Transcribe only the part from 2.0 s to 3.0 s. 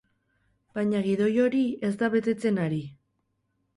da betetzen ari.